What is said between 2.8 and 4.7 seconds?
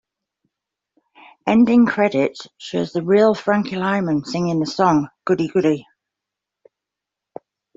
the real Frankie Lymon singing